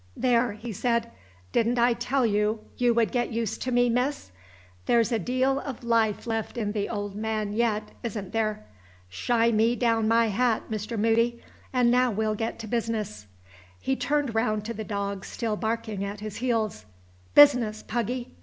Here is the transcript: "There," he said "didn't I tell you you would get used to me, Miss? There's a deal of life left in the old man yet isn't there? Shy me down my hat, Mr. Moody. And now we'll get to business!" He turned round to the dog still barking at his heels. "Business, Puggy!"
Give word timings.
"There," 0.17 0.53
he 0.53 0.73
said 0.73 1.11
"didn't 1.51 1.77
I 1.77 1.93
tell 1.93 2.25
you 2.25 2.61
you 2.75 2.91
would 2.91 3.11
get 3.11 3.31
used 3.31 3.61
to 3.61 3.71
me, 3.71 3.87
Miss? 3.87 4.31
There's 4.87 5.11
a 5.11 5.19
deal 5.19 5.59
of 5.59 5.83
life 5.83 6.25
left 6.25 6.57
in 6.57 6.71
the 6.71 6.89
old 6.89 7.13
man 7.13 7.53
yet 7.53 7.89
isn't 8.01 8.33
there? 8.33 8.65
Shy 9.09 9.51
me 9.51 9.75
down 9.75 10.07
my 10.07 10.29
hat, 10.29 10.71
Mr. 10.71 10.97
Moody. 10.97 11.39
And 11.71 11.91
now 11.91 12.09
we'll 12.09 12.33
get 12.33 12.57
to 12.61 12.67
business!" 12.67 13.27
He 13.79 13.95
turned 13.95 14.33
round 14.33 14.65
to 14.65 14.73
the 14.73 14.83
dog 14.83 15.23
still 15.23 15.55
barking 15.55 16.03
at 16.03 16.19
his 16.19 16.37
heels. 16.37 16.85
"Business, 17.35 17.83
Puggy!" 17.83 18.33